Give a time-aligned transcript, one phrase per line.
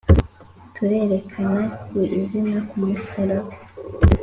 [0.75, 1.63] turerekana...
[1.87, 3.51] ku izina ku musaraba.